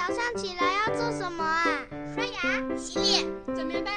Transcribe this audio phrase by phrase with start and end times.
[0.00, 1.66] 早上起来要做什么啊？
[2.14, 3.90] 刷牙、洗脸、整棉被，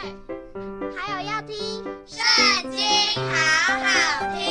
[0.93, 1.55] 还有要听
[2.05, 2.81] 《圣经》，
[3.15, 3.87] 好好
[4.35, 4.43] 听。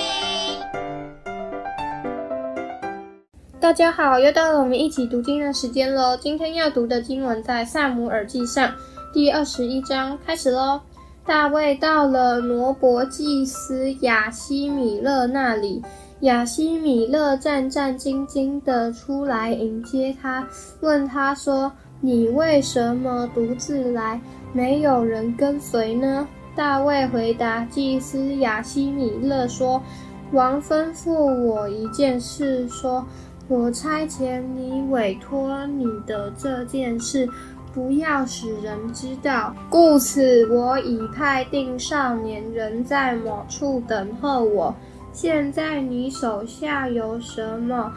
[3.60, 6.16] 大家好，又到了我们一起读经的时间喽。
[6.16, 8.66] 今天要读的经文在《撒母耳记上》
[9.12, 10.80] 第二十一章，开始喽。
[11.26, 15.82] 大卫到了挪伯祭司亚希米勒那里，
[16.23, 20.46] 亚西米勒战战兢兢地出来迎接他，
[20.80, 24.20] 问他说：“你为什么独自来，
[24.52, 29.82] 没有人跟随呢？”大卫回答祭司亚西米勒说
[30.30, 33.04] ：“王吩咐我一件事，说
[33.48, 37.28] 我差遣你委托你的这件事。”
[37.74, 44.72] 不要使人知道，故此我已派定少年人在某处等候我。
[45.12, 47.92] 现在你手下有什么？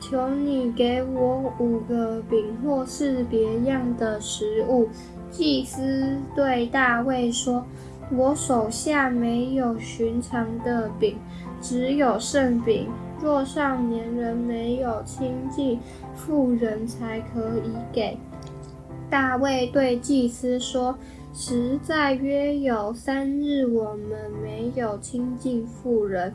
[0.00, 4.88] 求你给我五个饼，或是别样的食物。
[5.30, 7.66] 祭司对大卫说
[8.10, 11.18] ：“我手下没有寻常的饼，
[11.60, 12.88] 只有圣饼。
[13.20, 15.78] 若少年人没有亲近，
[16.16, 18.16] 妇人才可以给。”
[19.10, 20.96] 大卫对祭司说
[21.32, 26.32] ：“实在约有三日，我们没有亲近妇人。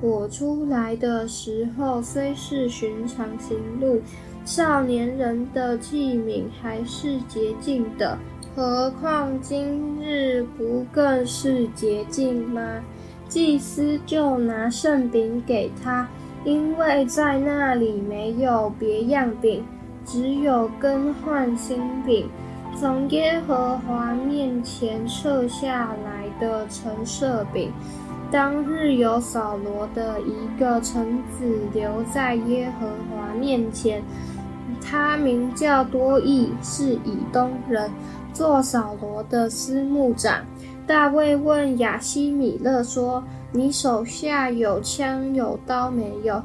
[0.00, 4.00] 我出来的时候虽是寻常行路，
[4.44, 8.16] 少年人的器皿还是洁净的，
[8.54, 12.82] 何况今日不更是洁净吗？”
[13.28, 16.08] 祭司就拿圣饼给他，
[16.44, 19.64] 因为在那里没有别样饼。
[20.08, 22.28] 只有更换新饼，
[22.78, 27.72] 从耶和华面前撤下来的陈设饼。
[28.30, 34.02] 当日有扫罗的一个臣子留在耶和华面前，
[34.80, 37.90] 他名叫多益，是以东人，
[38.32, 40.44] 做扫罗的司牧长。
[40.86, 46.42] 大卫问亚希米勒说：“你手下有枪有刀没有？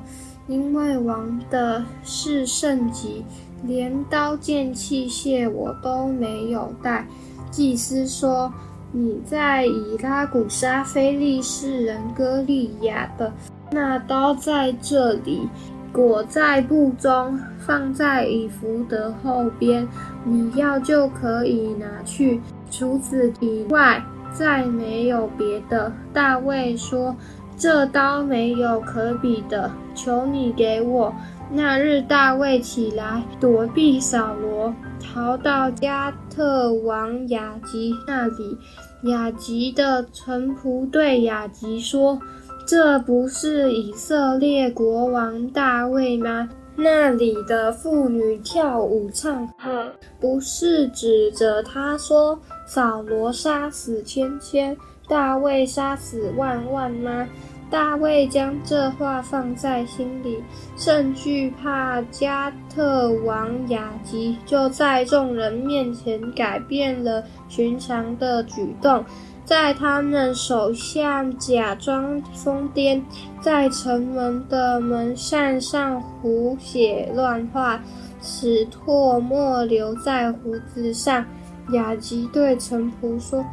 [0.48, 3.24] 因为王的是圣级。”
[3.64, 7.06] 连刀剑器械我都没有带。
[7.52, 8.52] 祭司说
[8.92, 13.32] ：“你在以拉古杀非利士人歌利亚的
[13.72, 15.48] 那刀在这里，
[15.94, 19.88] 裹在布中，放在以弗得后边。
[20.24, 22.42] 你要就可以拿去。
[22.72, 24.04] 除此以外，
[24.34, 27.16] 再没有别的。”大卫说
[27.62, 31.14] ：“这刀没有可比的，求你给我。”
[31.54, 38.58] 那日，大卫起来躲避扫罗，逃到迦特王雅吉那里。
[39.04, 42.20] 雅吉的臣仆对雅吉说
[42.66, 46.50] ：“这不是以色列国王大卫吗？
[46.76, 54.76] 那里的妇女跳舞唱和，不是指着他说：‘扫罗杀死千千，
[55.08, 57.28] 大卫杀死万万吗？’”
[57.72, 60.44] 大卫将这话放在心里，
[60.76, 69.04] 甚惧怕加特王雅吉，就在众人面前改变了寻常的举动，
[69.46, 73.02] 在他们手下假装疯癫，
[73.40, 77.82] 在城门的门扇上胡写乱画，
[78.22, 81.26] 使唾沫留在胡子上。
[81.72, 83.46] 雅吉对臣仆说：“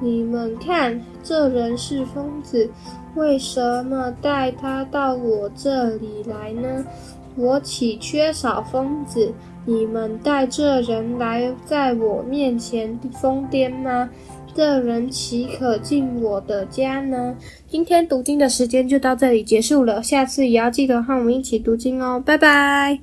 [0.00, 2.68] 你们看，这人是疯子。”
[3.14, 6.84] 为什么带他到我这里来呢？
[7.36, 9.32] 我岂缺少疯子？
[9.64, 14.10] 你们带这人来在我面前疯癫吗？
[14.52, 17.36] 这人岂可进我的家呢？
[17.68, 22.98] 今天读经的时间就到这里结束了，下次也要记得和我们一起读经哦，拜拜。